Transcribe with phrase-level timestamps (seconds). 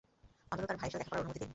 [0.51, 1.49] অন্তত তার ভাইয়ের সাথে দেখা করার অনুমতি দিন।